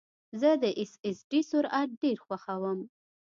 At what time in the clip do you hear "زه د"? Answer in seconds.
0.39-0.65